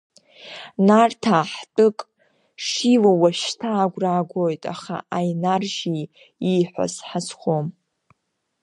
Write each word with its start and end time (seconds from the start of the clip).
Нарҭаа 0.85 1.43
ҳтәык 1.53 1.97
шилоу 2.65 3.17
уажәшьҭа 3.21 3.69
агәра 3.83 4.09
аагоит, 4.13 4.63
аха 4.73 4.95
Аинар-жьи 5.17 6.03
ииҳәаз 6.51 6.93
ҳазхом. 7.07 7.67